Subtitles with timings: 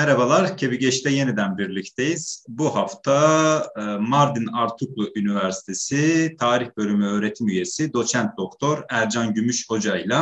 [0.00, 2.44] Merhabalar, Kebigeç'te yeniden birlikteyiz.
[2.48, 9.98] Bu hafta e, Mardin Artuklu Üniversitesi Tarih Bölümü öğretim üyesi doçent doktor Ercan Gümüş Hoca
[9.98, 10.16] ile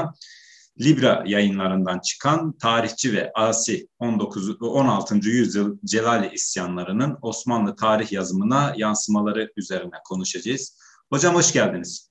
[0.80, 5.16] Libra yayınlarından çıkan tarihçi ve asi 19 16.
[5.28, 10.78] yüzyıl Celali isyanlarının Osmanlı tarih yazımına yansımaları üzerine konuşacağız.
[11.12, 12.10] Hocam hoş geldiniz.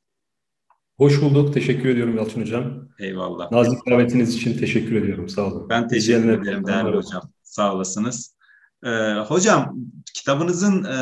[0.97, 1.53] Hoş bulduk.
[1.53, 2.89] Teşekkür ediyorum Yalçın Hocam.
[3.00, 3.52] Eyvallah.
[3.52, 5.30] Nazik davetiniz için teşekkür ediyorum.
[5.30, 5.69] Sağ olun.
[5.69, 7.22] Ben teşekkür ederim değerli hocam.
[7.48, 8.36] Sağ olasınız.
[8.84, 9.76] Ee, hocam
[10.14, 10.98] kitabınızın e,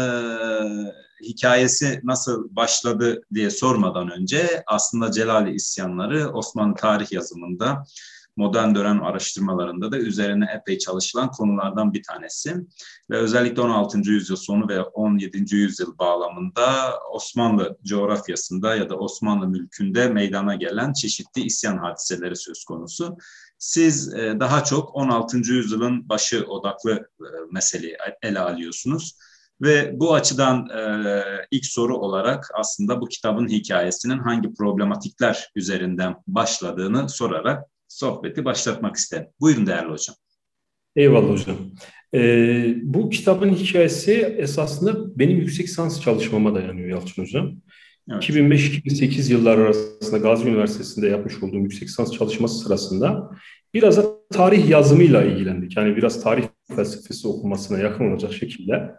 [1.24, 7.84] hikayesi nasıl başladı diye sormadan önce aslında Celali isyanları Osmanlı tarih yazımında
[8.38, 12.56] modern dönem araştırmalarında da üzerine epey çalışılan konulardan bir tanesi.
[13.10, 13.98] Ve özellikle 16.
[13.98, 15.56] yüzyıl sonu ve 17.
[15.56, 23.18] yüzyıl bağlamında Osmanlı coğrafyasında ya da Osmanlı mülkünde meydana gelen çeşitli isyan hadiseleri söz konusu.
[23.58, 25.38] Siz e, daha çok 16.
[25.38, 29.18] yüzyılın başı odaklı e, meseleyi ele alıyorsunuz.
[29.62, 37.10] Ve bu açıdan e, ilk soru olarak aslında bu kitabın hikayesinin hangi problematikler üzerinden başladığını
[37.10, 39.28] sorarak sohbeti başlatmak isterim.
[39.40, 40.16] Buyurun değerli hocam.
[40.96, 41.56] Eyvallah hocam.
[42.14, 47.56] Ee, bu kitabın hikayesi esasında benim yüksek lisans çalışmama dayanıyor Yalçın Hocam.
[48.12, 48.24] Evet.
[48.24, 53.32] 2005-2008 yıllar arasında Gazi Üniversitesi'nde yapmış olduğum yüksek lisans çalışması sırasında
[53.74, 55.78] biraz da tarih yazımıyla ilgilendik.
[55.78, 56.44] Yani biraz tarih
[56.76, 58.92] felsefesi okumasına yakın olacak şekilde.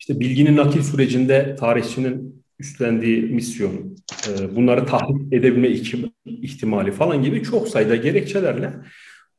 [0.00, 3.96] İşte bilginin nakil sürecinde tarihçinin üstlendiği misyon,
[4.28, 5.68] e, bunları tahrip edebilme
[6.24, 8.72] ihtimali falan gibi çok sayıda gerekçelerle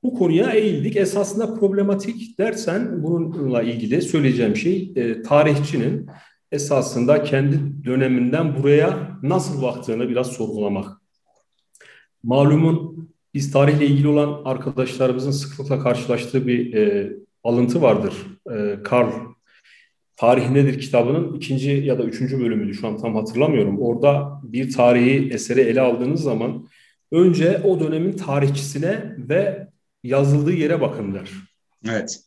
[0.03, 0.95] bu konuya eğildik.
[0.95, 6.07] Esasında problematik dersen bununla ilgili söyleyeceğim şey e, tarihçinin
[6.51, 11.01] esasında kendi döneminden buraya nasıl baktığını biraz sorgulamak.
[12.23, 17.13] Malumun biz tarihle ilgili olan arkadaşlarımızın sıklıkla karşılaştığı bir e,
[17.43, 18.13] alıntı vardır.
[18.51, 19.11] E, Karl
[20.15, 23.81] Tarih Nedir kitabının ikinci ya da üçüncü bölümüydü şu an tam hatırlamıyorum.
[23.81, 26.67] Orada bir tarihi eseri ele aldığınız zaman
[27.11, 29.67] önce o dönemin tarihçisine ve
[30.03, 31.29] yazıldığı yere bakın der.
[31.89, 32.19] Evet.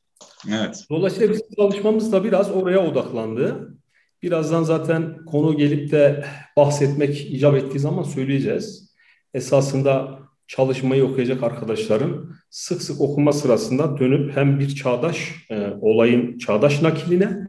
[0.48, 0.84] Evet.
[0.90, 3.74] Dolayısıyla bizim çalışmamız da biraz oraya odaklandı.
[4.22, 6.24] Birazdan zaten konu gelip de
[6.56, 8.94] bahsetmek icap ettiği zaman söyleyeceğiz.
[9.34, 16.82] Esasında çalışmayı okuyacak arkadaşların sık sık okuma sırasında dönüp hem bir çağdaş e, olayın çağdaş
[16.82, 17.48] nakiline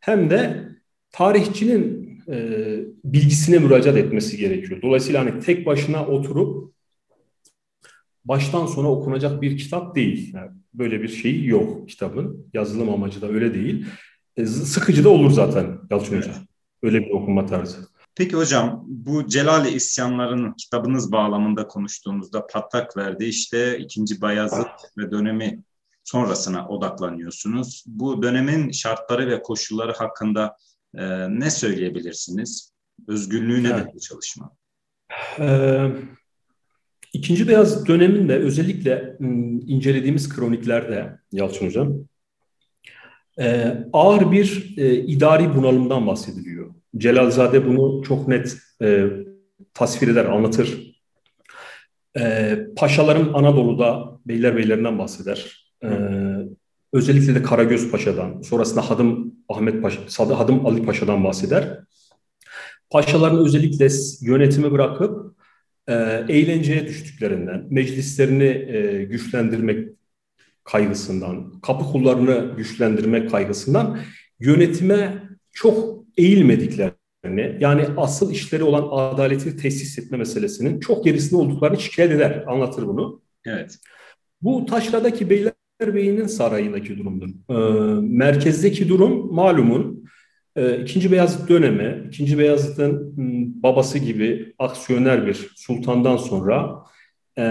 [0.00, 0.68] hem de
[1.10, 2.58] tarihçinin e,
[3.04, 4.82] bilgisine müracaat etmesi gerekiyor.
[4.82, 6.74] Dolayısıyla hani tek başına oturup
[8.24, 10.34] baştan sona okunacak bir kitap değil.
[10.34, 12.46] Yani böyle bir şey yok kitabın.
[12.52, 13.86] Yazılım amacı da öyle değil.
[14.36, 16.28] E, sıkıcı da olur zaten Yalçın evet.
[16.28, 16.38] Hoca.
[16.82, 17.76] Öyle bir okuma tarzı.
[18.14, 23.24] Peki hocam bu Celali isyanlarının kitabınız bağlamında konuştuğumuzda patlak verdi.
[23.24, 25.62] İşte ikinci Bayazıt ve dönemi
[26.04, 27.84] sonrasına odaklanıyorsunuz.
[27.86, 30.56] Bu dönemin şartları ve koşulları hakkında
[30.94, 32.72] e, ne söyleyebilirsiniz?
[33.08, 33.94] Özgürlüğü nedir evet.
[33.94, 34.50] bu çalışma?
[35.38, 35.90] Ee,
[37.12, 39.16] İkinci Beyaz döneminde özellikle
[39.66, 41.94] incelediğimiz kroniklerde Yalçın Hocam
[43.40, 46.70] e, ağır bir e, idari bunalımdan bahsediliyor.
[46.96, 49.04] Celalzade bunu çok net e,
[49.74, 50.96] tasvir eder, anlatır.
[52.18, 55.66] E, paşaların Anadolu'da beylerbeylerinden bahseder.
[55.84, 55.88] Ee,
[56.92, 61.80] özellikle de Karagöz Paşa'dan, sonrasında Hadım Ahmet Paşa, Hadım Ali Paşa'dan bahseder.
[62.90, 63.88] Paşaların özellikle
[64.20, 65.36] yönetimi bırakıp
[65.88, 65.94] e,
[66.28, 69.88] eğlenceye düştüklerinden, meclislerini e, güçlendirmek
[70.66, 73.98] kaygısından, kapı kullarını güçlendirmek kaygısından
[74.40, 75.22] yönetime
[75.52, 82.44] çok eğilmediklerini, yani asıl işleri olan adaleti tesis etme meselesinin çok gerisinde olduklarını şikayet eder,
[82.46, 83.22] anlatır bunu.
[83.44, 83.78] Evet.
[84.42, 87.28] Bu taşradaki beyler Bey'in sarayındaki durumdur.
[87.50, 87.54] E,
[88.00, 90.04] merkezdeki durum malumun
[90.56, 93.14] e, İkinci Beyazıt dönemi, İkinci Beyazıt'ın
[93.62, 96.84] babası gibi aksiyoner bir sultandan sonra
[97.38, 97.42] e,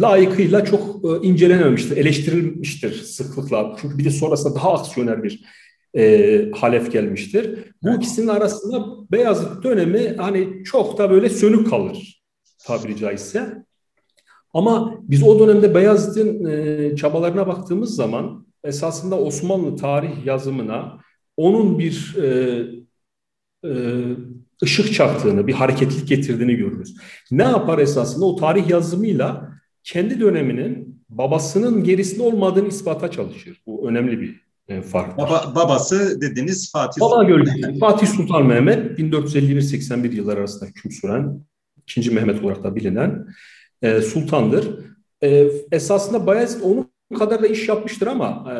[0.00, 3.76] layıkıyla çok e, incelenememiştir, eleştirilmiştir sıklıkla.
[3.80, 5.44] Çünkü bir de sonrasında daha aksiyoner bir
[5.96, 7.72] e, halef gelmiştir.
[7.82, 7.98] Bu evet.
[7.98, 12.22] ikisinin arasında Beyazıt dönemi hani çok da böyle sönük kalır
[12.66, 13.64] tabiri caizse.
[14.54, 20.98] Ama biz o dönemde Beyazıt'ın e, çabalarına baktığımız zaman esasında Osmanlı tarih yazımına
[21.36, 22.64] onun bir e,
[23.64, 23.70] e,
[24.62, 26.96] ışık çaktığını, bir hareketlik getirdiğini görürüz.
[27.30, 28.24] Ne yapar esasında?
[28.24, 29.52] O tarih yazımıyla
[29.84, 33.62] kendi döneminin babasının gerisinde olmadığını ispata çalışır.
[33.66, 35.18] Bu önemli bir e, fark.
[35.18, 37.80] Baba, babası dediniz Fatih Baba Sultan Mehmet.
[37.80, 41.40] Fatih Sultan Mehmet 1451-81 yıllar arasında hüküm süren,
[41.82, 43.26] ikinci Mehmet olarak da bilinen
[43.82, 44.78] e, sultandır.
[45.22, 48.56] E, esasında Bayezid onun kadar da iş yapmıştır ama e,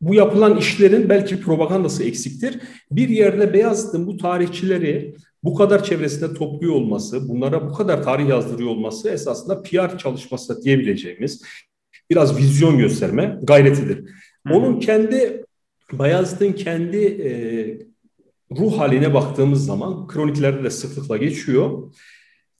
[0.00, 2.58] bu yapılan işlerin belki propagandası eksiktir.
[2.90, 5.14] Bir yerde Beyazıt'ın bu tarihçileri
[5.44, 11.42] bu kadar çevresinde topluyor olması, bunlara bu kadar tarih yazdırıyor olması esasında PR çalışması diyebileceğimiz
[12.10, 14.10] biraz vizyon gösterme gayretidir.
[14.50, 15.44] Onun kendi
[15.92, 17.30] Bayazıt'ın kendi e,
[18.56, 21.92] ruh haline baktığımız zaman kroniklerde de sıklıkla geçiyor.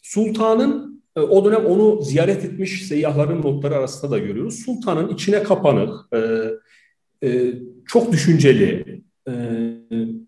[0.03, 4.65] Sultanın e, o dönem onu ziyaret etmiş seyyahların notları arasında da görüyoruz.
[4.65, 6.19] Sultanın içine kapanık, e,
[7.25, 7.53] e,
[7.87, 8.85] çok düşünceli,
[9.29, 9.33] e,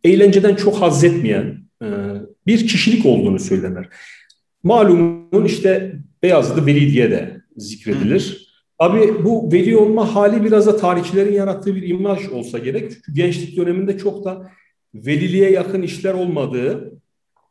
[0.05, 1.87] eğlenceden çok haz etmeyen e,
[2.47, 3.89] bir kişilik olduğunu söylenir.
[4.63, 8.53] Malumun işte Beyazıt'ı Veli diye de zikredilir.
[8.79, 12.91] Abi bu veli olma hali biraz da tarihçilerin yarattığı bir imaj olsa gerek.
[12.91, 14.51] Çünkü gençlik döneminde çok da
[14.95, 16.93] veliliğe yakın işler olmadığı,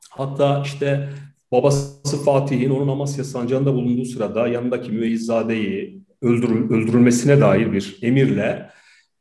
[0.09, 1.09] hatta işte
[1.51, 8.69] babası Fatih'in onun Amasya sancağında bulunduğu sırada yanındaki Müeyyizade'yi öldürül, öldürülmesine dair bir emirle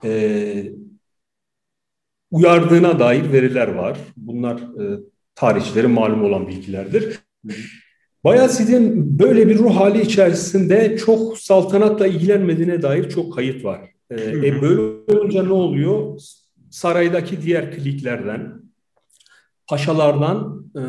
[0.05, 0.73] e,
[2.31, 3.99] uyardığına dair veriler var.
[4.17, 5.00] Bunlar e,
[5.35, 7.19] tarihçilerin malum olan bilgilerdir.
[8.25, 13.81] Bayezid'in böyle bir ruh hali içerisinde çok saltanatla ilgilenmediğine dair çok kayıt var.
[14.11, 16.20] E, e, böyle olunca ne oluyor?
[16.70, 18.62] Saraydaki diğer kliklerden,
[19.67, 20.82] paşalardan e,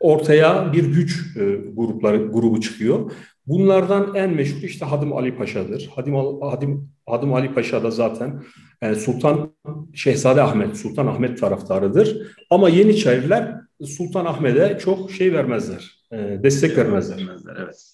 [0.00, 3.12] ortaya bir güç e, grupları grubu çıkıyor.
[3.46, 5.90] Bunlardan en meşhur işte Hadım Ali Paşa'dır.
[5.94, 8.42] Hadim, Hadim, Hadım Ali Paşa da zaten
[8.82, 9.52] e, Sultan
[9.94, 12.36] Şehzade Ahmet, Sultan Ahmet taraftarıdır.
[12.50, 13.54] Ama Yeniçeriler
[13.84, 17.16] Sultan Ahmet'e çok şey vermezler, e, destek vermezler.
[17.16, 17.92] vermezler evet.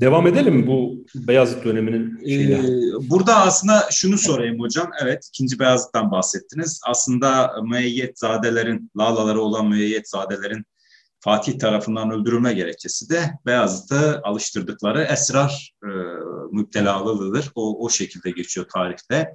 [0.00, 2.52] Devam edelim mi bu Beyazıt döneminin şeyine?
[2.54, 4.90] Ee, burada aslında şunu sorayım hocam.
[5.02, 6.80] Evet, ikinci Beyazıt'tan bahsettiniz.
[6.86, 10.64] Aslında müeyyetzadelerin, Lalaları olan müeyyetzadelerin
[11.20, 15.88] Fatih tarafından öldürülme gerekçesi de Beyazıt'ı alıştırdıkları esrar e,
[16.52, 17.50] müptelalılığıdır.
[17.54, 19.34] O, o şekilde geçiyor tarihte.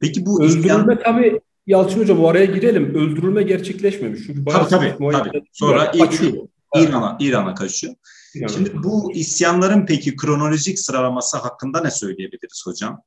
[0.00, 0.98] Peki bu öldürülme isyan...
[1.04, 2.94] tabii Yalçın Hocam oraya girelim.
[2.94, 4.20] Öldürülme gerçekleşmemiş.
[4.26, 4.96] Çünkü tabii tabii.
[4.98, 5.42] tabii.
[5.52, 5.92] Sonra.
[6.76, 7.94] İran'a İran'a kaçıyor.
[8.34, 8.46] İran.
[8.46, 13.02] Şimdi bu isyanların peki kronolojik sıralaması hakkında ne söyleyebiliriz hocam?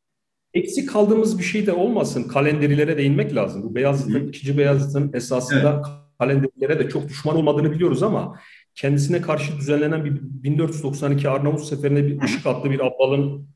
[0.54, 2.24] Eksik kaldığımız bir şey de olmasın.
[2.24, 3.64] Kalenderilere değinmek lazım.
[3.64, 8.40] Bu Beyazıt'ın, ikinci Beyazıt'ın esasında evet kalenderlere de çok düşman olmadığını biliyoruz ama
[8.76, 13.48] kendisine karşı düzenlenen bir 1492 Arnavut seferine bir ışık adlı bir abbalın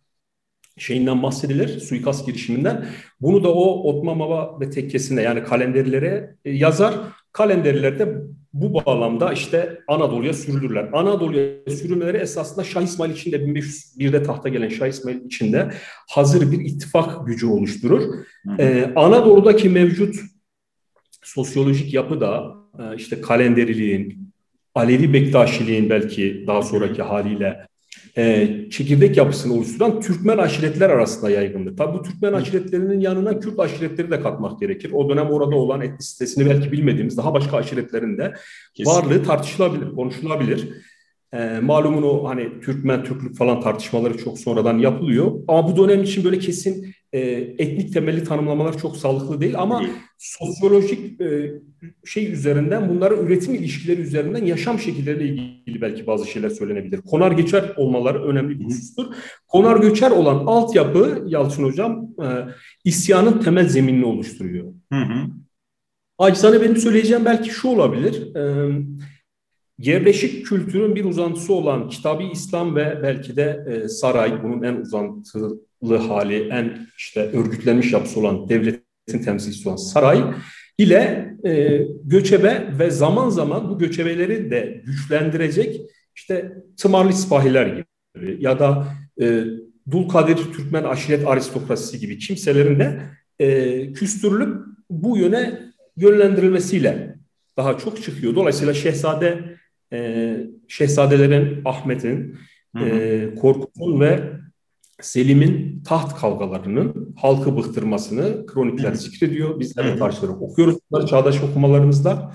[0.77, 2.85] şeyinden bahsedilir, suikast girişiminden.
[3.21, 6.93] Bunu da o Otman Baba ve tekkesine yani kalenderlere e, yazar.
[7.31, 8.21] Kalenderlerde
[8.53, 10.89] bu bağlamda işte Anadolu'ya sürülürler.
[10.93, 15.71] Anadolu'ya sürülmeleri esasında Şah İsmail için de 1501'de tahta gelen Şah İsmail için de
[16.09, 18.03] hazır bir ittifak gücü oluşturur.
[18.59, 20.15] Ee, Anadolu'daki mevcut
[21.25, 24.31] sosyolojik yapı da e, işte kalenderiliğin,
[24.75, 27.67] Alevi Bektaşiliğin belki daha sonraki haliyle
[28.17, 31.77] e, çekirdek yapısını oluşturan Türkmen aşiretler arasında yaygındır.
[31.77, 34.91] Tabi bu Türkmen aşiretlerinin yanına Kürt aşiretleri de katmak gerekir.
[34.93, 38.33] O dönem orada olan etnisitesini belki bilmediğimiz daha başka aşiretlerin de
[38.85, 40.69] varlığı tartışılabilir, konuşulabilir.
[41.33, 45.31] E, malumun o hani Türkmen, Türklük falan tartışmaları çok sonradan yapılıyor.
[45.47, 47.19] Ama bu dönem için böyle kesin e,
[47.57, 49.91] etnik temelli tanımlamalar çok sağlıklı değil ama değil.
[50.17, 51.51] sosyolojik e,
[52.05, 57.01] şey üzerinden bunların üretim ilişkileri üzerinden yaşam şekilleriyle ilgili belki bazı şeyler söylenebilir.
[57.01, 59.05] Konar geçer olmaları önemli bir husustur.
[59.47, 62.27] Konar göçer olan altyapı Yalçın Hocam e,
[62.83, 64.65] isyanın temel zeminini oluşturuyor.
[64.93, 65.27] Hı hı.
[66.17, 68.35] Acizane benim söyleyeceğim belki şu olabilir.
[68.35, 68.71] E,
[69.79, 75.97] yerleşik kültürün bir uzantısı olan kitabı İslam ve belki de e, saray bunun en uzantılı
[76.07, 80.23] hali, en işte örgütlenmiş yapısı olan devletin temsilcisi olan saray
[80.77, 85.81] ile e, göçebe ve zaman zaman bu göçebeleri de güçlendirecek
[86.15, 88.87] işte tımarlı sipahiler gibi ya da
[89.21, 89.43] e,
[89.91, 93.01] Dulkadir Türkmen aşiret aristokrasisi gibi kimselerin de
[93.39, 95.59] e, küstürülüp bu yöne
[95.97, 97.15] yönlendirilmesiyle
[97.57, 98.35] daha çok çıkıyor.
[98.35, 99.54] Dolayısıyla Şehzade
[99.93, 100.37] e,
[100.67, 102.37] Şehzadelerin Ahmet'in,
[102.79, 104.31] e, Korkut'un ve
[105.01, 109.59] Selim'in taht kavgalarının halkı bıktırmasını kronikler zikrediyor.
[109.59, 112.33] Biz de karşıları okuyoruz bunları çağdaş okumalarımızda.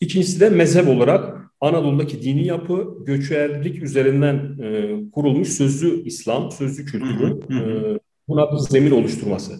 [0.00, 7.40] İkincisi de mezhep olarak Anadolu'daki dini yapı göçerlik üzerinden e, kurulmuş sözlü İslam, sözlü kültürü
[7.50, 9.52] e, buna bir zemin oluşturması.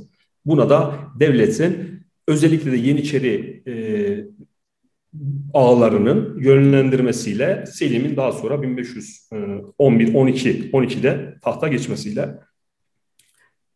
[0.45, 3.73] Buna da devletin özellikle de Yeniçeri e,
[5.55, 12.39] ağlarının yönlendirmesiyle Selim'in daha sonra 1511 12 12'de tahta geçmesiyle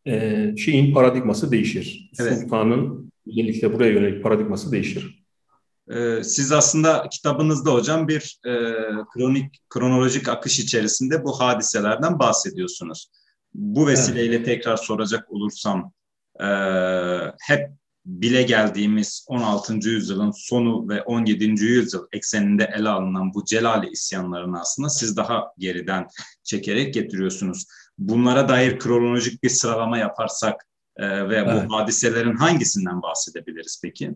[0.06, 2.10] e, şeyin paradigması değişir.
[2.20, 2.38] Evet.
[2.38, 5.26] Sultanın özellikle buraya yönelik paradigması değişir.
[5.90, 8.52] Ee, siz aslında kitabınızda hocam bir e,
[9.14, 13.10] kronik kronolojik akış içerisinde bu hadiselerden bahsediyorsunuz.
[13.54, 14.46] Bu vesileyle evet.
[14.46, 15.92] tekrar soracak olursam
[16.40, 16.46] e,
[17.40, 17.70] hep
[18.06, 19.74] bile geldiğimiz 16.
[19.88, 21.44] yüzyılın sonu ve 17.
[21.44, 26.06] yüzyıl ekseninde ele alınan bu Celali isyanlarını aslında siz daha geriden
[26.42, 27.66] çekerek getiriyorsunuz.
[27.98, 31.68] Bunlara dair kronolojik bir sıralama yaparsak e, ve evet.
[31.68, 34.14] bu hadiselerin hangisinden bahsedebiliriz peki?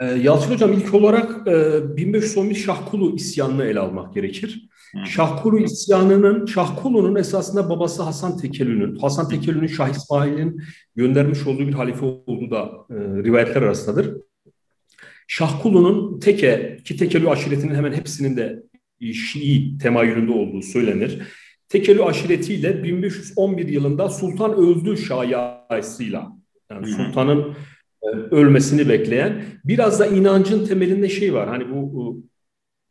[0.00, 4.68] E, Yalçın Hocam ilk olarak e, 1511 Şahkulu isyanını ele almak gerekir.
[5.06, 10.62] Şahkulu isyanının, Şahkulu'nun esasında babası Hasan Tekelü'nün, Hasan Tekelü'nün Şah İsmail'in
[10.96, 14.16] göndermiş olduğu bir halife olduğu da e, rivayetler arasındadır.
[15.28, 18.62] Şahkulu'nun Teke, ki Tekelü aşiretinin hemen hepsinin de
[19.12, 21.22] Şii temayülünde olduğu söylenir.
[21.68, 26.32] Tekelü aşiretiyle 1511 yılında Sultan öldü şayasıyla,
[26.70, 27.54] yani Sultan'ın
[28.02, 31.48] e, ölmesini bekleyen biraz da inancın temelinde şey var.
[31.48, 32.22] Hani bu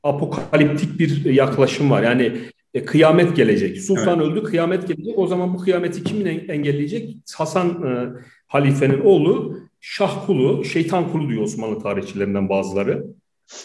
[0.03, 2.03] apokaliptik bir yaklaşım var.
[2.03, 2.31] Yani
[2.73, 3.81] e, kıyamet gelecek.
[3.81, 4.31] Sultan evet.
[4.31, 5.19] öldü, kıyamet gelecek.
[5.19, 7.17] O zaman bu kıyameti kimin engelleyecek?
[7.35, 8.09] Hasan e,
[8.47, 13.05] halifenin oğlu Şahkulu, şeytan kulu diyor Osmanlı tarihçilerinden bazıları.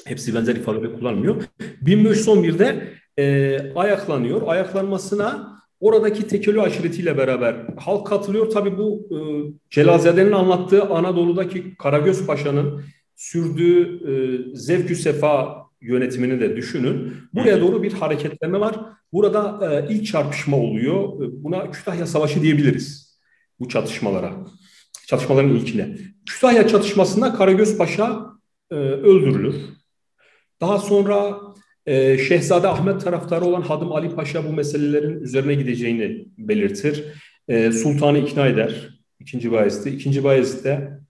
[0.05, 1.43] Hepsi benzer ifadeleri kullanmıyor.
[1.85, 4.43] 1511'de e, ayaklanıyor.
[4.47, 8.51] Ayaklanmasına oradaki Tekeli aşiretiyle beraber halk katılıyor.
[8.51, 9.19] Tabii bu e,
[9.71, 12.83] Celazade'nin anlattığı Anadolu'daki Karagöz Paşa'nın
[13.17, 14.13] sürdüğü e,
[14.57, 17.15] zevkü sefa yönetimini de düşünün.
[17.35, 18.77] Buraya doğru bir hareketleme var.
[19.13, 21.05] Burada e, ilk çarpışma oluyor.
[21.05, 23.19] E, buna Kütahya Savaşı diyebiliriz
[23.61, 24.33] bu çatışmalara.
[25.07, 25.97] Çatışmaların ilkine.
[26.27, 28.27] Kütahya çatışmasında Karagöz Paşa
[28.71, 29.55] e, öldürülür.
[30.61, 31.41] Daha sonra
[31.89, 37.05] ee, Şehzade Ahmet taraftarı olan Hadım Ali Paşa bu meselelerin üzerine gideceğini belirtir.
[37.49, 38.89] Ee, Sultanı ikna eder.
[39.21, 39.95] İkinci Bayezid'i.
[39.95, 41.01] İkinci Bayezid de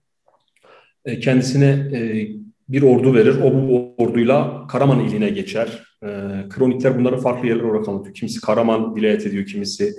[1.05, 2.27] e, kendisine e,
[2.69, 3.35] bir ordu verir.
[3.43, 5.83] O bu orduyla Karaman iline geçer.
[6.03, 6.07] E,
[6.49, 8.15] kronikler bunları farklı yerler olarak anlatıyor.
[8.15, 9.93] Kimisi Karaman vilayet ediyor, kimisi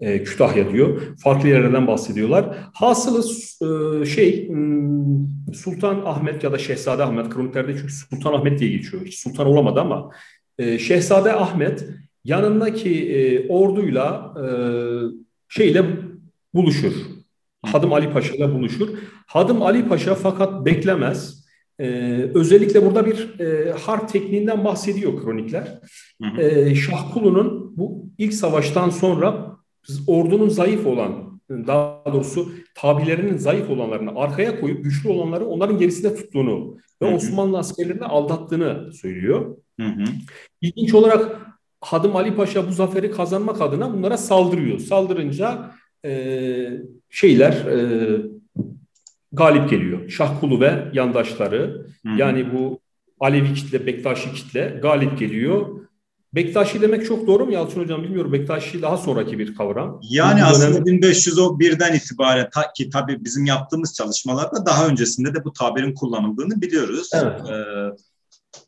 [0.00, 1.00] e, Kütahya diyor.
[1.22, 2.56] Farklı yerlerden bahsediyorlar.
[2.74, 3.24] Hasılı
[4.02, 9.04] e, şey hmm, Sultan Ahmet ya da Şehzade Ahmet kroniklerde çünkü Sultan Ahmet diye geçiyor.
[9.04, 10.10] Hiç sultan olamadı ama
[10.58, 11.86] e, Şehzade Ahmet
[12.24, 14.44] yanındaki e, orduyla e,
[15.48, 15.84] şeyle
[16.54, 16.92] buluşur.
[17.62, 18.88] Hadım Ali Paşa ile buluşur.
[19.26, 21.47] Hadım Ali Paşa fakat beklemez.
[21.80, 25.80] Ee, özellikle burada bir e, harp tekniğinden bahsediyor kronikler.
[26.22, 26.42] Hı hı.
[26.42, 29.56] Ee, Şahkulu'nun bu ilk savaştan sonra
[30.06, 36.76] ordunun zayıf olan, daha doğrusu tabilerinin zayıf olanlarını arkaya koyup güçlü olanları onların gerisinde tuttuğunu
[37.02, 37.16] ve hı hı.
[37.16, 39.56] Osmanlı askerlerini aldattığını söylüyor.
[39.80, 40.04] Hı hı.
[40.60, 41.48] İlginç olarak
[41.80, 44.78] Hadım Ali Paşa bu zaferi kazanmak adına bunlara saldırıyor.
[44.78, 45.70] Saldırınca
[46.04, 46.80] e,
[47.10, 48.37] şeyler e,
[49.32, 50.08] galip geliyor.
[50.08, 52.18] Şahkulu ve yandaşları hı hı.
[52.18, 52.80] yani bu
[53.20, 55.88] Alevi kitle, Bektaşi kitle galip geliyor
[56.34, 58.32] Bektaşi demek çok doğru mu Yalçın Hocam bilmiyorum.
[58.32, 60.00] Bektaşi daha sonraki bir kavram.
[60.10, 61.00] Yani Bu aslında dönem...
[61.00, 67.10] 1501'den itibaren ta, ki tabii bizim yaptığımız çalışmalarda daha öncesinde de bu tabirin kullanıldığını biliyoruz.
[67.14, 67.40] Evet.
[67.50, 67.96] Ee,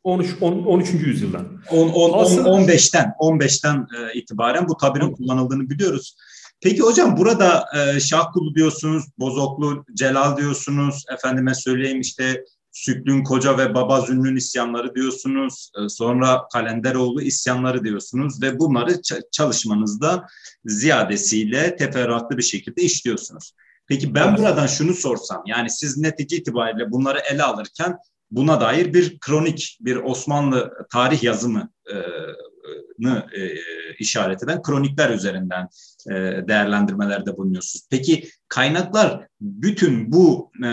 [0.04, 0.92] 13 10, 13.
[0.92, 1.46] yüzyıldan.
[1.70, 2.48] 10, 10, Aslında...
[2.48, 6.16] 15'ten 15'ten e, itibaren bu tabirin kullanıldığını biliyoruz.
[6.60, 13.74] Peki hocam burada e, Şahkulu diyorsunuz, Bozoklu Celal diyorsunuz, efendime söyleyeyim işte Süklün Koca ve
[13.74, 15.70] Baba Zünnün isyanları diyorsunuz.
[15.78, 19.00] E, sonra Kalenderoğlu isyanları diyorsunuz ve bunları
[19.32, 20.26] çalışmanızda
[20.64, 23.52] ziyadesiyle teferruatlı bir şekilde işliyorsunuz.
[23.86, 27.96] Peki ben buradan şunu sorsam yani siz netice itibariyle bunları ele alırken
[28.30, 31.96] buna dair bir kronik, bir Osmanlı tarih yazımı e,
[33.32, 33.40] e,
[34.00, 35.68] işaret eden kronikler üzerinden
[36.06, 36.14] e,
[36.48, 37.86] değerlendirmelerde bulunuyorsunuz.
[37.90, 40.70] Peki kaynaklar bütün bu e,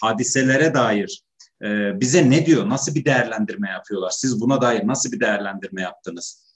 [0.00, 1.22] hadiselere dair
[1.62, 2.68] e, bize ne diyor?
[2.68, 4.10] Nasıl bir değerlendirme yapıyorlar?
[4.10, 6.48] Siz buna dair nasıl bir değerlendirme yaptınız?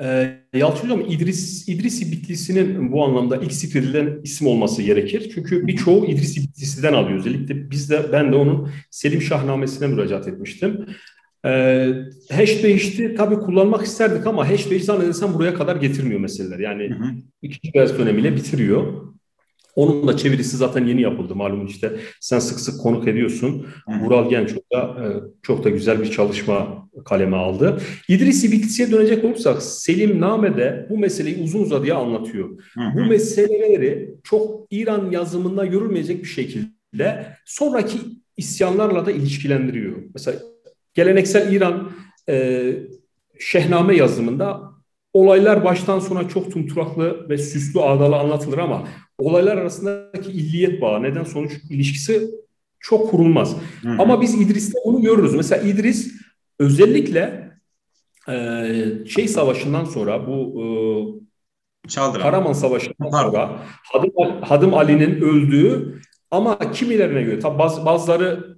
[0.00, 5.30] E, Yalçın Hocam İdris, İdrisi Bitlisi'nin bu anlamda ilk zikredilen isim olması gerekir.
[5.34, 7.18] Çünkü birçoğu İdrisi Bitlisi'den alıyor.
[7.18, 10.86] Özellikle biz de ben de onun Selim Şahnamesi'ne müracaat etmiştim.
[11.44, 11.92] Ee,
[12.30, 13.14] hash değişti.
[13.18, 16.58] Tabii kullanmak isterdik ama hash değiş zannedersem buraya kadar getirmiyor meseleler.
[16.58, 17.08] Yani hı hı.
[17.42, 19.06] ikinci beyaz dönemiyle bitiriyor.
[19.76, 21.92] Onun da çevirisi zaten yeni yapıldı malum işte.
[22.20, 23.66] Sen sık sık konuk ediyorsun.
[24.02, 25.04] Vural Gençoğlu da e,
[25.42, 27.80] çok da güzel bir çalışma kaleme aldı.
[28.08, 32.48] İdris İbitlisi'ye dönecek olursak Selim Name'de bu meseleyi uzun uzadıya anlatıyor.
[32.74, 32.98] Hı hı.
[32.98, 37.98] Bu meseleleri çok İran yazımında görülmeyecek bir şekilde sonraki
[38.36, 39.96] isyanlarla da ilişkilendiriyor.
[40.14, 40.38] Mesela
[40.96, 41.90] Geleneksel İran
[42.28, 42.72] e,
[43.38, 44.60] şehname yazımında
[45.12, 48.88] olaylar baştan sona çok tumturaklı ve süslü ağdalı anlatılır ama
[49.18, 52.30] olaylar arasındaki illiyet bağı, neden sonuç ilişkisi
[52.80, 53.56] çok kurulmaz.
[53.82, 53.96] Hı hı.
[53.98, 55.34] Ama biz İdris'te bunu görürüz.
[55.34, 56.12] Mesela İdris
[56.58, 57.50] özellikle
[58.28, 58.64] e,
[59.08, 60.66] şey savaşından sonra bu e,
[61.88, 62.22] Çaldıran.
[62.22, 66.00] Karaman Savaşı'ndan sonra Hadım, Hadım Ali'nin öldüğü
[66.30, 68.56] ama kimilerine göre tabi bazı, bazıları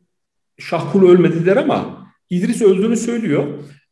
[0.59, 1.98] Şahkul ölmediler ama
[2.31, 3.45] İdris öldüğünü söylüyor.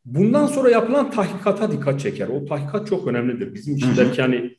[0.05, 2.29] Bundan sonra yapılan tahkikata dikkat çeker.
[2.29, 3.55] O tahkikat çok önemlidir.
[3.55, 4.57] Bizim için belki hani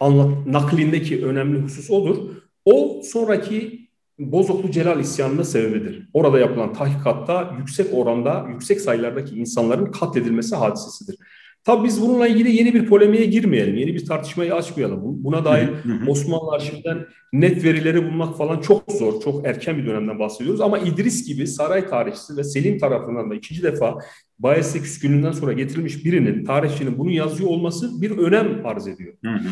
[0.00, 2.16] anlat, naklindeki önemli husus odur.
[2.64, 6.08] O sonraki Bozoklu Celal isyanının sebebidir.
[6.12, 11.16] Orada yapılan tahkikatta yüksek oranda, yüksek sayılardaki insanların katledilmesi hadisesidir.
[11.64, 15.00] Tabii biz bununla ilgili yeni bir polemiğe girmeyelim, yeni bir tartışmayı açmayalım.
[15.04, 15.68] Buna dair
[16.08, 20.60] Osmanlı arşivinden net verileri bulmak falan çok zor, çok erken bir dönemden bahsediyoruz.
[20.60, 23.98] Ama İdris gibi saray tarihçisi ve Selim tarafından da ikinci defa
[24.38, 29.14] Bayezid küskünlüğünden sonra getirilmiş birinin, tarihçinin bunu yazıyor olması bir önem arz ediyor.
[29.24, 29.48] Hı hı.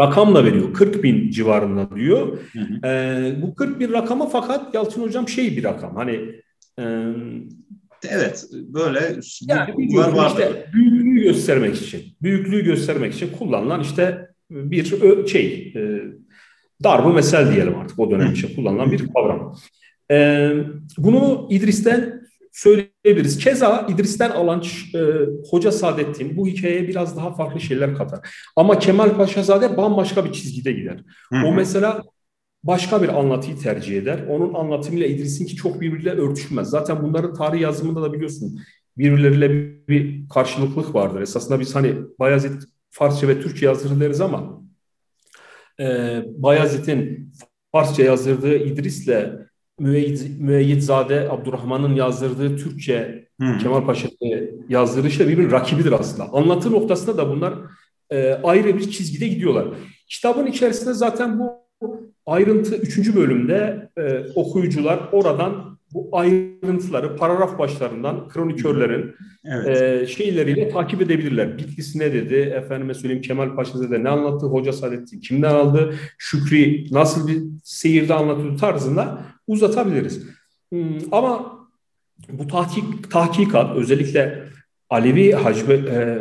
[0.00, 0.74] Rakam da veriyor.
[0.74, 2.38] 40 bin civarında diyor.
[2.52, 2.88] Hı hı.
[2.88, 5.96] Ee, bu 40 bin rakama fakat Yalçın Hocam şey bir rakam.
[5.96, 6.20] Hani
[6.78, 6.84] e,
[8.08, 8.98] Evet, böyle
[9.40, 9.74] yani
[10.16, 10.93] var işte büyüklüğü
[11.24, 14.84] göstermek için, büyüklüğü göstermek için kullanılan işte bir
[15.26, 16.02] şey, e,
[16.84, 19.56] darbu mesel diyelim artık o dönem için kullanılan bir kavram.
[20.10, 20.50] E,
[20.98, 23.38] bunu İdris'ten söyleyebiliriz.
[23.38, 24.62] Keza İdris'ten alan
[24.94, 24.98] e,
[25.50, 28.20] Hoca Saadettin bu hikayeye biraz daha farklı şeyler katar.
[28.56, 31.04] Ama Kemal Paşazade bambaşka bir çizgide gider.
[31.44, 32.02] O mesela
[32.64, 34.20] başka bir anlatıyı tercih eder.
[34.28, 36.68] Onun anlatımıyla İdris'inki çok birbiriyle örtüşmez.
[36.68, 38.60] Zaten bunların tarih yazımında da biliyorsun
[38.98, 41.20] birbirleriyle bir, bir karşılıklık vardır.
[41.20, 44.62] Esasında biz hani Bayezid Farsça ve Türkçe yazdırır deriz ama
[45.80, 47.32] e, Bayezid'in
[47.72, 49.44] Farsça yazdırdığı İdris'le
[49.78, 53.58] Müeyyidzade Abdurrahman'ın yazdırdığı Türkçe hmm.
[53.58, 56.32] Kemal Paşa'nın yazdırışı birbirinin rakibidir aslında.
[56.32, 57.54] Anlatı noktasında da bunlar
[58.10, 59.66] e, ayrı bir çizgide gidiyorlar.
[60.08, 61.52] Kitabın içerisinde zaten bu
[62.26, 63.14] ayrıntı 3.
[63.14, 70.02] bölümde e, okuyucular oradan bu ayrıntıları paragraf başlarından kronikörlerin evet.
[70.02, 71.58] e, şeyleriyle takip edebilirler.
[71.58, 77.28] Bitkisi ne dedi, efendime söyleyeyim Kemal Paşa'da ne anlattı, Hoca Saadettin kimden aldı, Şükrü nasıl
[77.28, 80.26] bir seyirde anlatıyor tarzında uzatabiliriz.
[80.72, 81.58] Hmm, ama
[82.28, 84.44] bu tahkik, tahkikat özellikle
[84.90, 86.18] Alevi hacbe, e,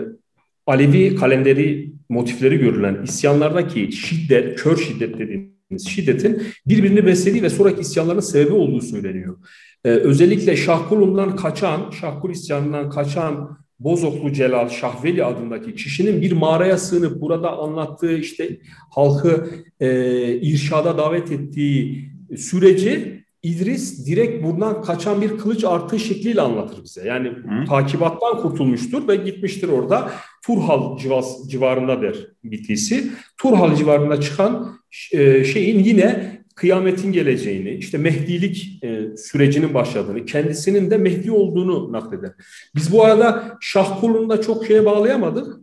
[0.68, 8.20] Alevi kalenderi motifleri görülen isyanlardaki şiddet, kör şiddet dediğimiz şiddetin birbirini beslediği ve sonraki isyanların
[8.20, 9.38] sebebi olduğu söyleniyor.
[9.86, 17.22] Ee, özellikle Şahkulundan kaçan, Şahkul isyanından kaçan Bozoklu Celal Şahveli adındaki kişinin bir mağaraya sığınıp
[17.22, 18.58] burada anlattığı işte
[18.92, 19.50] halkı
[19.80, 19.90] e,
[20.36, 27.08] irşada davet ettiği süreci İdris direkt buradan kaçan bir kılıç artığı şekliyle anlatır bize.
[27.08, 27.66] Yani Hı.
[27.68, 30.12] takibattan kurtulmuştur ve gitmiştir orada
[30.46, 33.12] Turhal civas, civarında der Bitlis'i.
[33.38, 34.78] Turhal civarında çıkan
[35.12, 42.32] e, şeyin yine kıyametin geleceğini, işte Mehdilik e, sürecinin başladığını, kendisinin de Mehdi olduğunu nakleder.
[42.76, 45.63] Biz bu arada Şahkul'unu da çok şeye bağlayamadık.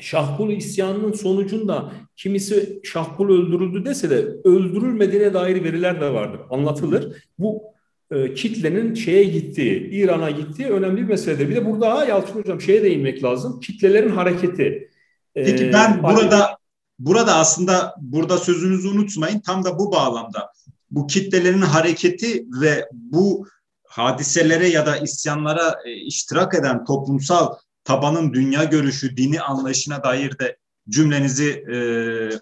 [0.00, 6.40] Şahkul isyanının sonucunda kimisi Şahkul öldürüldü dese de öldürülmediğine dair veriler de vardır.
[6.50, 7.22] Anlatılır.
[7.38, 7.62] Bu
[8.10, 11.48] e, kitlenin şeye gittiği, İran'a gittiği önemli bir meseledir.
[11.48, 13.60] Bir de burada Yalçın Hocam şeye değinmek lazım.
[13.60, 14.90] Kitlelerin hareketi.
[15.34, 16.58] E, Peki ben burada
[16.98, 19.40] burada aslında burada sözünüzü unutmayın.
[19.40, 20.52] Tam da bu bağlamda
[20.90, 23.46] bu kitlelerin hareketi ve bu
[23.84, 27.54] hadiselere ya da isyanlara e, iştirak eden toplumsal
[27.86, 30.56] tabanın dünya görüşü, dini anlayışına dair de
[30.88, 31.76] cümlenizi e,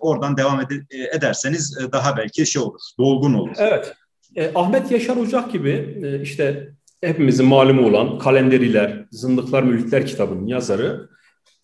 [0.01, 3.57] oradan devam ed- e, ederseniz e, daha belki şey olur, dolgun olur.
[3.59, 3.95] Evet.
[4.37, 6.69] E, Ahmet Yaşar Ocak gibi e, işte
[7.01, 11.09] hepimizin malumu olan Kalenderiler, Zındıklar Mülkler kitabının yazarı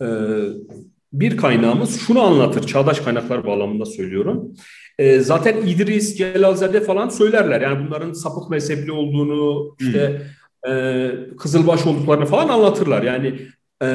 [0.03, 0.07] e,
[1.13, 4.55] bir kaynağımız şunu anlatır, çağdaş kaynaklar bağlamında söylüyorum.
[4.99, 7.61] E, zaten İdris, Celalzade falan söylerler.
[7.61, 10.23] Yani bunların sapık mezhepli olduğunu, işte
[10.69, 13.03] e, Kızılbaş olduklarını falan anlatırlar.
[13.03, 13.41] Yani
[13.83, 13.89] e,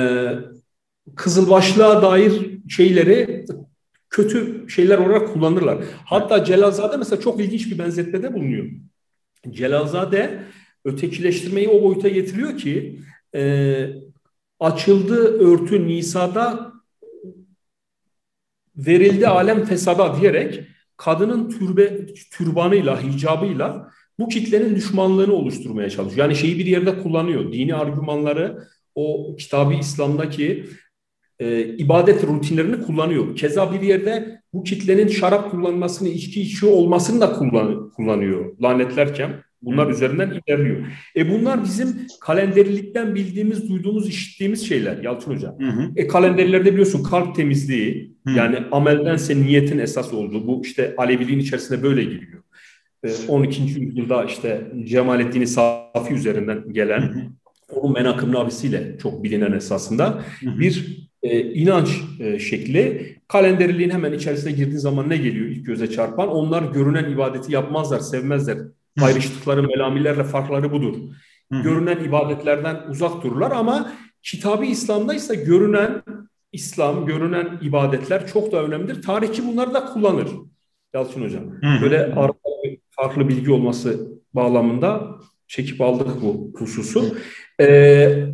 [1.15, 3.45] Kızılbaşlığa dair şeyleri
[4.09, 5.77] kötü şeyler olarak kullanırlar.
[6.05, 8.65] Hatta Celalzade mesela çok ilginç bir benzetmede bulunuyor.
[9.49, 10.43] Celalzade
[10.85, 13.01] ötekileştirmeyi o boyuta getiriyor ki
[13.35, 13.87] e,
[14.59, 16.73] açıldı örtü Nisa'da
[18.75, 20.61] verildi alem fesada diyerek
[20.97, 26.27] kadının türbe türbanıyla, hicabıyla bu kitlenin düşmanlığını oluşturmaya çalışıyor.
[26.27, 27.53] Yani şeyi bir yerde kullanıyor.
[27.53, 30.65] Dini argümanları o kitabı İslam'daki
[31.39, 33.35] e, ibadet rutinlerini kullanıyor.
[33.35, 39.31] Keza bir yerde bu kitlenin şarap kullanmasını, içki içiyor olmasını da kullan, kullanıyor lanetlerken.
[39.61, 39.91] Bunlar Hı.
[39.91, 40.77] üzerinden ilerliyor.
[41.15, 45.55] E bunlar bizim kalenderilikten bildiğimiz, duyduğumuz, işittiğimiz şeyler Yalçın Hoca.
[45.59, 45.91] Hı hı.
[45.95, 48.31] E kalenderlerde biliyorsun kalp temizliği, hı.
[48.31, 52.41] yani ameldense niyetin esas olduğu, bu işte Aleviliğin içerisine böyle giriyor.
[53.27, 53.61] 12.
[53.61, 57.31] yüzyılda işte Cemalettin Safi üzerinden gelen
[57.75, 63.15] onun menakıb nabisiyle çok bilinen esasında bir e, inanç e, şekli.
[63.27, 66.29] Kalenderiliğin hemen içerisine girdiğin zaman ne geliyor ilk göze çarpan?
[66.29, 68.57] Onlar görünen ibadeti yapmazlar, sevmezler.
[69.01, 70.95] Ayrıştıkları melamillerle farkları budur.
[71.51, 73.91] Görünen ibadetlerden uzak dururlar ama
[74.23, 76.03] kitabı İslam'da ise görünen
[76.51, 79.01] İslam, görünen ibadetler çok da önemlidir.
[79.01, 80.27] Tarihçi bunları da kullanır.
[80.93, 81.43] Yalçın Hocam.
[81.81, 82.15] Böyle
[82.89, 85.15] farklı bilgi olması bağlamında
[85.47, 87.15] çekip aldık bu hususu.
[87.59, 87.65] Ee,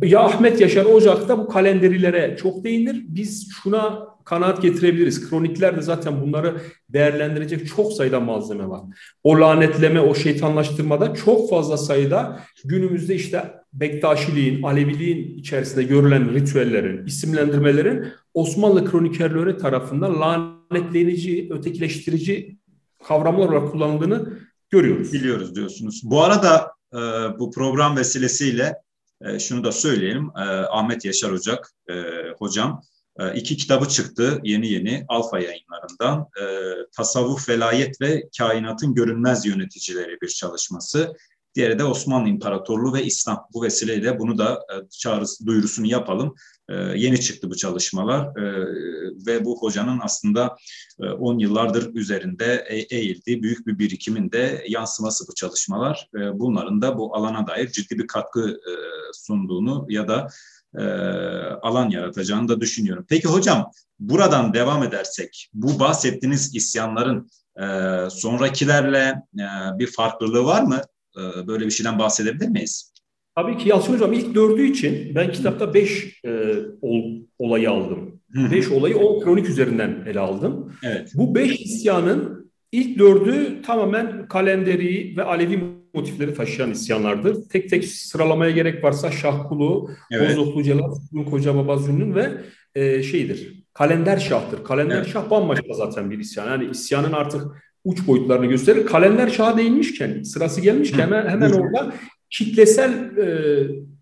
[0.02, 3.04] ya Ahmet Yaşar Ocak'ta bu kalenderilere çok değinir.
[3.08, 5.30] Biz şuna kanaat getirebiliriz.
[5.30, 6.56] Kroniklerde zaten bunları
[6.88, 8.80] değerlendirecek çok sayıda malzeme var.
[9.22, 18.06] O lanetleme, o şeytanlaştırmada çok fazla sayıda günümüzde işte Bektaşiliğin, Aleviliğin içerisinde görülen ritüellerin, isimlendirmelerin
[18.34, 22.56] Osmanlı kronikerleri tarafından lanetlenici, ötekileştirici
[23.04, 24.38] kavramlar olarak kullanıldığını
[24.70, 25.12] görüyoruz.
[25.12, 26.00] Biliyoruz diyorsunuz.
[26.04, 26.98] Bu arada e,
[27.38, 28.74] bu program vesilesiyle
[29.20, 30.30] e, şunu da söyleyelim.
[30.36, 31.94] E, Ahmet Yaşar Ocak e,
[32.38, 32.82] hocam
[33.18, 36.28] e, iki kitabı çıktı yeni yeni Alfa yayınlarından.
[36.42, 36.44] E,
[36.96, 41.12] Tasavvuf, Velayet ve Kainatın Görünmez Yöneticileri bir çalışması.
[41.54, 43.46] Diğeri de Osmanlı İmparatorluğu ve İslam.
[43.52, 46.34] Bu vesileyle bunu da e, çağrısı, duyurusunu yapalım.
[46.68, 48.66] E, yeni çıktı bu çalışmalar e,
[49.26, 50.56] ve bu hocanın aslında
[51.18, 56.08] 10 e, yıllardır üzerinde eğildiği büyük bir birikimin de yansıması bu çalışmalar.
[56.34, 58.60] Bunların da bu alana dair ciddi bir katkı
[59.12, 60.28] sunduğunu ya da
[61.62, 63.06] alan yaratacağını da düşünüyorum.
[63.08, 67.28] Peki hocam buradan devam edersek bu bahsettiğiniz isyanların
[68.10, 69.22] sonrakilerle
[69.78, 70.82] bir farklılığı var mı?
[71.16, 72.92] E, böyle bir şeyden bahsedebilir miyiz?
[73.36, 77.02] Tabii ki Yalçın Hocam ilk dördü için ben kitapta beş e, ol,
[77.38, 78.20] olayı aldım.
[78.32, 78.50] Hı.
[78.50, 80.72] Beş olayı o kronik üzerinden ele aldım.
[80.82, 81.12] Evet.
[81.14, 87.48] Bu beş isyanın ilk dördü tamamen kalenderi ve Alevi motifleri taşıyan isyanlardır.
[87.48, 90.36] Tek tek sıralamaya gerek varsa Şahkulu, evet.
[90.36, 90.94] Bozoklu Celal,
[91.30, 92.30] Koca Baba Zünnün ve
[92.74, 93.64] e, şeydir.
[93.74, 94.64] Kalender Şah'tır.
[94.64, 95.06] Kalender evet.
[95.06, 96.46] Şah bambaşka zaten bir isyan.
[96.46, 97.42] Yani isyanın artık
[97.84, 98.86] uç boyutlarını gösterir.
[98.86, 101.92] Kalender Şah'a değinmişken, sırası gelmişken hemen, hemen orada
[102.30, 103.26] kitlesel e,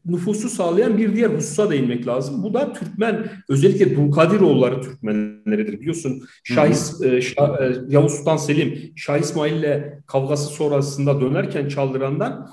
[0.07, 2.43] nüfusu sağlayan bir diğer hususa değinmek lazım.
[2.43, 5.81] Bu da Türkmen, özellikle Dulkadiroğulları Türkmenleridir.
[5.81, 6.66] Biliyorsun Şah,
[7.05, 12.51] e, Şah e, Yavuz Sultan Selim, Şah İsmail ile kavgası sonrasında dönerken Çaldıran'dan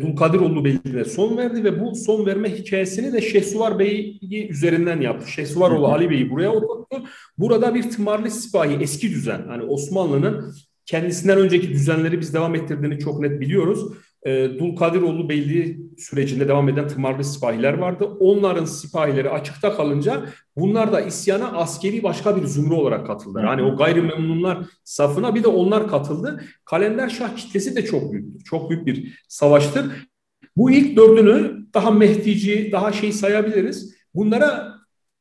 [0.00, 5.30] Dulkadiroğlu Beyliğine son verdi ve bu son verme hikayesini de Şehsuvar Bey'i üzerinden yaptı.
[5.30, 6.96] Şehsuvaroğlu Ali Bey'i buraya oturttu.
[7.38, 10.54] Burada bir tımarlı sipahi, eski düzen, hani Osmanlı'nın
[10.86, 13.92] kendisinden önceki düzenleri biz devam ettirdiğini çok net biliyoruz
[14.26, 18.04] e, Dulkadiroğlu Beyliği sürecinde devam eden tımarlı sipahiler vardı.
[18.20, 20.26] Onların sipahileri açıkta kalınca
[20.56, 23.40] bunlar da isyana askeri başka bir zümre olarak katıldı.
[23.44, 26.44] Yani o gayrimemnunlar safına bir de onlar katıldı.
[26.64, 28.44] Kalender Şah kitlesi de çok büyüktür.
[28.44, 30.08] Çok büyük bir savaştır.
[30.56, 33.94] Bu ilk dördünü daha Mehdici, daha şey sayabiliriz.
[34.14, 34.78] Bunlara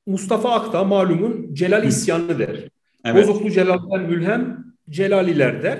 [0.08, 2.70] Mustafa Akta malumun Celal isyanı der.
[3.06, 3.28] Evet.
[3.28, 5.80] Bozoklu Celal'den mülhem Celaliler der.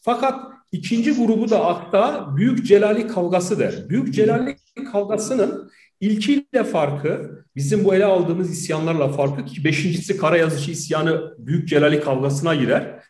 [0.00, 3.74] Fakat İkinci grubu da akta Büyük Celali kavgası der.
[3.88, 4.56] Büyük Celali
[4.92, 11.68] kavgasının ilkiyle farkı bizim bu ele aldığımız isyanlarla farkı ki beşincisi Kara Yazıcı isyanı Büyük
[11.68, 13.02] Celali kavgasına girer.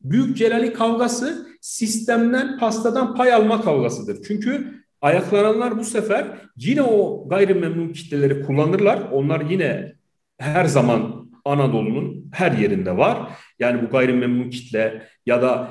[0.00, 4.24] Büyük Celali kavgası sistemden pastadan pay alma kavgasıdır.
[4.26, 9.02] Çünkü ayaklananlar bu sefer yine o gayrimemnun kitleleri kullanırlar.
[9.12, 9.92] Onlar yine
[10.38, 13.18] her zaman Anadolu'nun her yerinde var.
[13.58, 15.70] Yani bu gayrimemnun kitle ya da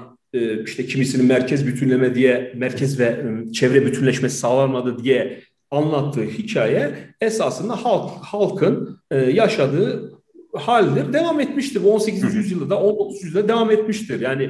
[0.66, 5.42] işte kimisinin merkez bütünleme diye merkez ve e, çevre bütünleşmesi sağlanmadı diye
[5.72, 10.20] anlattığı hikaye esasında halk halkın e, yaşadığı
[10.54, 11.14] haldir.
[11.14, 11.84] Devam etmiştir.
[11.84, 12.36] 18.
[12.36, 13.24] yüzyılda da 19.
[13.24, 14.20] yüzyılda devam etmiştir.
[14.20, 14.50] Yani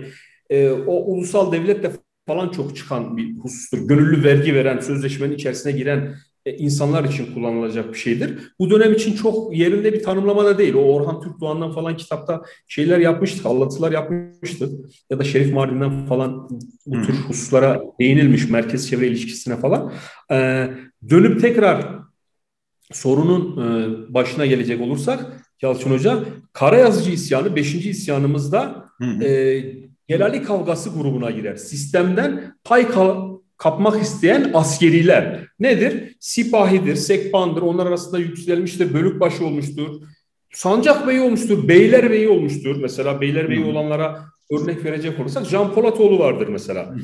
[0.87, 1.91] o ulusal devletle
[2.27, 3.87] falan çok çıkan bir husustur.
[3.87, 8.53] Gönüllü vergi veren, sözleşmenin içerisine giren e, insanlar için kullanılacak bir şeydir.
[8.59, 10.73] Bu dönem için çok yerinde bir tanımlama da değil.
[10.73, 14.69] O Orhan Türk Doğan'dan falan kitapta şeyler yapmıştık, anlatılar yapmıştık.
[15.09, 16.49] Ya da Şerif Mardin'den falan
[16.85, 19.91] bu tür hususlara değinilmiş merkez çevre ilişkisine falan.
[20.31, 20.69] Ee,
[21.09, 21.99] dönüp tekrar
[22.91, 26.19] sorunun e, başına gelecek olursak Yalçın Hoca,
[26.53, 27.75] Kara Yazıcı isyanı 5.
[27.75, 28.85] isyanımızda
[29.23, 29.63] e,
[30.11, 31.55] Gelali kavgası grubuna girer.
[31.55, 32.87] Sistemden pay
[33.61, 36.15] kapmak isteyen askeriler nedir?
[36.19, 40.01] Sipahidir, sekbandır, onlar arasında yükselmiştir, bölükbaşı olmuştur,
[40.53, 42.75] sancak beyi olmuştur, beyler beyi olmuştur.
[42.81, 46.95] Mesela beyler beyi olanlara örnek verecek olursak Can Polatoğlu vardır mesela.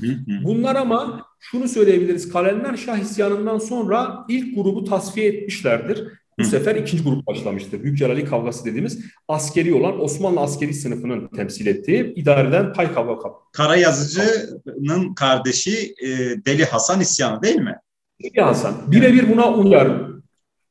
[0.44, 2.30] Bunlar ama şunu söyleyebiliriz.
[2.30, 6.08] Kalender Şah isyanından sonra ilk grubu tasfiye etmişlerdir.
[6.40, 6.48] Bu Hı.
[6.48, 7.84] sefer ikinci grup başlamıştır.
[7.84, 13.76] Büyük Celali kavgası dediğimiz askeri olan Osmanlı askeri sınıfının temsil ettiği idareden pay kavga Kara
[13.76, 16.08] yazıcının kardeşi e,
[16.46, 17.76] Deli Hasan isyanı değil mi?
[18.24, 18.92] Deli Hasan.
[18.92, 20.02] Birebir buna uyar.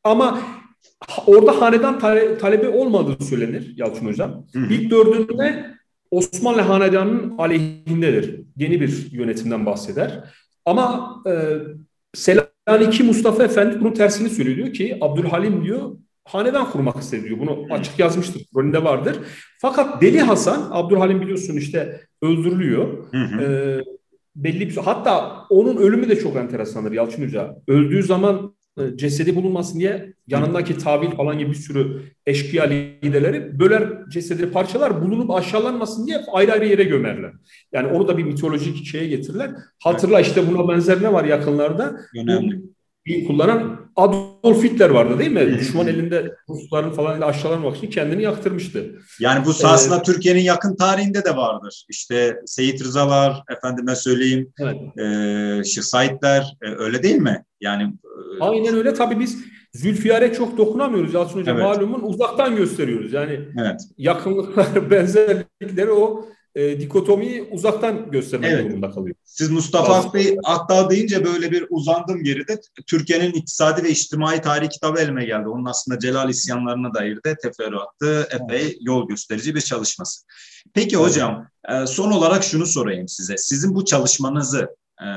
[0.05, 0.40] Ama
[1.26, 4.46] orada hanedan tale, talebi olmadığı söylenir Yalçın Hocam.
[4.52, 4.59] Hı.
[4.70, 5.76] İlk dördünde
[6.11, 8.42] Osmanlı hanedanının aleyhindedir.
[8.57, 10.24] Yeni bir yönetimden bahseder.
[10.64, 11.33] Ama e,
[12.16, 14.57] Selanik Mustafa Efendi bunun tersini söylüyor.
[14.57, 17.38] Diyor ki Abdülhalim diyor hanedan kurmak istedi diyor.
[17.38, 18.42] Bunu açık yazmıştır.
[18.57, 19.16] Rolünde vardır.
[19.59, 23.12] Fakat Deli Hasan, Abdülhalim biliyorsun işte öldürülüyor.
[23.12, 23.42] Hı hı.
[23.42, 23.81] E,
[24.37, 27.57] belli bir hatta onun ölümü de çok enteresandır Yalçın Hoca.
[27.68, 28.56] Öldüğü zaman
[28.96, 35.30] cesedi bulunmasın diye yanındaki tabir falan gibi bir sürü eşkıya liderleri böler cesedi parçalar bulunup
[35.30, 37.32] aşağılanmasın diye ayrı ayrı yere gömerler.
[37.72, 39.50] Yani onu da bir mitolojik şeye getirirler.
[39.82, 42.00] Hatırla işte buna benzer ne var yakınlarda?
[42.22, 42.62] Önemli.
[42.62, 42.75] Bu,
[43.27, 45.59] kullanan Adolf Hitler vardı değil mi?
[45.59, 48.99] Düşman elinde Rusların falan aşağılanmak için kendini yaktırmıştı.
[49.21, 51.85] Yani bu aslında ee, Türkiye'nin yakın tarihinde de vardır.
[51.88, 54.77] İşte Seyit Rızalar, efendime söyleyeyim, evet.
[54.99, 57.45] e, Şıh Saidler, e, öyle değil mi?
[57.61, 58.95] Yani e, Aynen öyle.
[58.95, 59.38] Tabii biz
[59.73, 61.57] Zülfiyar'e çok dokunamıyoruz Yalçın Hocam.
[61.57, 61.66] Evet.
[61.66, 63.12] Malumun uzaktan gösteriyoruz.
[63.12, 63.81] Yani evet.
[63.99, 68.64] yakınlıklar, benzerlikleri o e, dikotomiyi uzaktan göstermek evet.
[68.64, 69.16] durumunda kalıyor.
[69.25, 72.61] Siz Mustafa Akbey Akdağ deyince böyle bir uzandım geride.
[72.87, 75.49] Türkiye'nin iktisadi ve içtimai tarihi kitabı elime geldi.
[75.49, 80.25] Onun aslında Celal isyanlarına dair de teferruatlı, epey yol gösterici bir çalışması.
[80.75, 81.07] Peki evet.
[81.07, 83.37] hocam e, son olarak şunu sorayım size.
[83.37, 85.09] Sizin bu çalışmanızı e,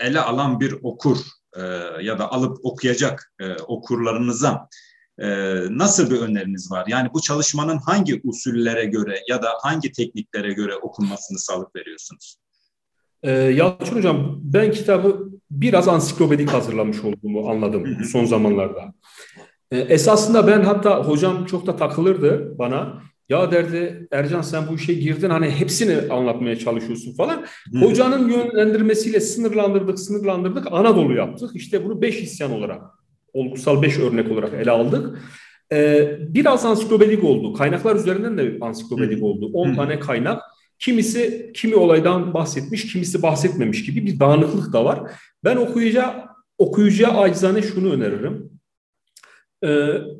[0.00, 1.18] ele alan bir okur
[1.56, 1.62] e,
[2.02, 3.32] ya da alıp okuyacak
[3.66, 4.68] okurlarınıza
[5.70, 6.84] nasıl bir öneriniz var?
[6.88, 12.36] Yani bu çalışmanın hangi usullere göre ya da hangi tekniklere göre okunmasını sağlık veriyorsunuz?
[13.22, 18.94] Ee, Yalçın Hocam ben kitabı biraz ansiklopedik hazırlamış olduğumu anladım son zamanlarda.
[19.70, 23.02] Ee, esasında ben hatta hocam çok da takılırdı bana.
[23.28, 27.46] Ya derdi Ercan sen bu işe girdin hani hepsini anlatmaya çalışıyorsun falan.
[27.80, 31.50] Hocanın yönlendirmesiyle sınırlandırdık sınırlandırdık Anadolu yaptık.
[31.54, 32.82] İşte bunu beş isyan olarak
[33.32, 35.18] olgusal beş örnek olarak ele aldık.
[35.72, 37.52] Ee, biraz ansiklopedik oldu.
[37.52, 39.50] Kaynaklar üzerinden de ansiklopedik oldu.
[39.52, 40.42] 10 tane kaynak.
[40.78, 45.12] Kimisi kimi olaydan bahsetmiş, kimisi bahsetmemiş gibi bir dağınıklık da var.
[45.44, 48.50] Ben okuyucuya, okuyucuya acizane şunu öneririm.
[49.62, 49.68] Ee,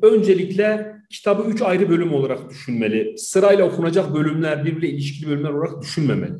[0.01, 3.17] öncelikle kitabı üç ayrı bölüm olarak düşünmeli.
[3.17, 6.33] Sırayla okunacak bölümler, birbiriyle ilişkili bölümler olarak düşünmemeli.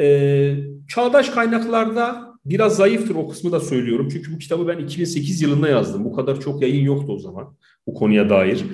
[0.00, 0.56] Ee,
[0.88, 4.08] çağdaş kaynaklarda biraz zayıftır o kısmı da söylüyorum.
[4.12, 6.04] Çünkü bu kitabı ben 2008 yılında yazdım.
[6.04, 8.64] Bu kadar çok yayın yoktu o zaman bu konuya dair.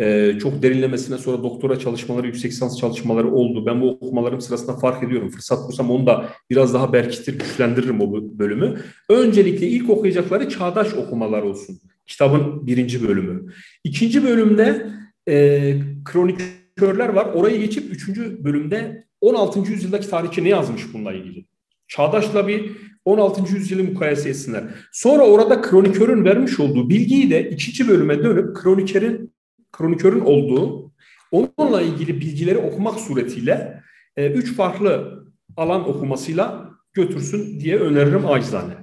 [0.00, 3.66] Ee, çok derinlemesine sonra doktora çalışmaları, yüksek lisans çalışmaları oldu.
[3.66, 5.28] Ben bu okumalarım sırasında fark ediyorum.
[5.28, 8.80] Fırsat bulsam onu da biraz daha berkitir, güçlendiririm o bölümü.
[9.08, 11.80] Öncelikle ilk okuyacakları çağdaş okumalar olsun.
[12.06, 13.52] Kitabın birinci bölümü.
[13.84, 14.90] İkinci bölümde
[15.28, 17.26] e, kronikörler var.
[17.34, 19.72] Orayı geçip üçüncü bölümde 16.
[19.72, 21.44] yüzyıldaki tarihçi ne yazmış bununla ilgili?
[21.88, 22.70] Çağdaşla bir
[23.04, 23.54] 16.
[23.54, 24.64] yüzyılı mukayese etsinler.
[24.92, 29.34] Sonra orada kronikörün vermiş olduğu bilgiyi de ikinci bölüme dönüp kronikörün
[29.72, 30.92] kronikörün olduğu
[31.30, 33.82] onunla ilgili bilgileri okumak suretiyle
[34.16, 35.24] e, üç farklı
[35.56, 38.74] alan okumasıyla götürsün diye öneririm acizane.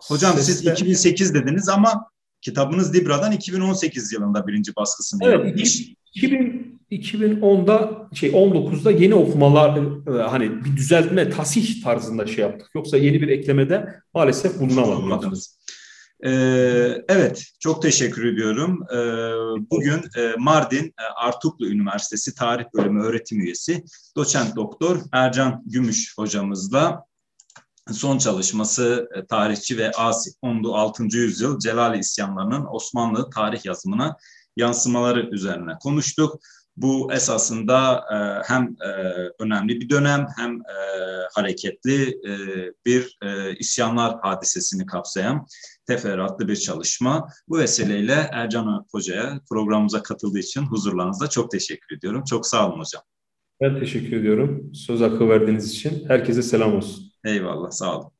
[0.00, 0.52] Hocam Sesle...
[0.52, 5.94] siz 2008 dediniz ama kitabınız Libra'dan 2018 yılında birinci baskısını evet, yapmış.
[6.14, 12.70] 2000, 2010'da şey 19'da yeni okumalar e, hani bir düzeltme tasih tarzında şey yaptık.
[12.74, 15.32] Yoksa yeni bir eklemede maalesef bulunamadık.
[16.24, 16.30] Ee,
[17.08, 18.82] evet, çok teşekkür ediyorum.
[18.92, 18.96] Ee,
[19.70, 23.84] bugün e, Mardin e, Artuklu Üniversitesi Tarih Bölümü öğretim üyesi
[24.16, 27.04] doçent doktor Ercan Gümüş hocamızla
[27.92, 31.02] son çalışması e, tarihçi ve Asi 16.
[31.02, 34.16] yüzyıl Celali isyanlarının Osmanlı tarih yazımına
[34.56, 36.40] yansımaları üzerine konuştuk.
[36.82, 38.90] Bu esasında e, hem e,
[39.38, 40.76] önemli bir dönem hem e,
[41.34, 42.32] hareketli e,
[42.86, 45.46] bir e, isyanlar hadisesini kapsayan
[45.86, 47.28] teferruatlı bir çalışma.
[47.48, 52.24] Bu vesileyle Ercan Hoca'ya programımıza katıldığı için huzurlarınızda çok teşekkür ediyorum.
[52.24, 53.02] Çok sağ olun hocam.
[53.60, 54.70] Ben teşekkür ediyorum.
[54.74, 56.04] Söz hakkı verdiğiniz için.
[56.08, 57.04] Herkese selam olsun.
[57.24, 58.17] Eyvallah, sağ olun.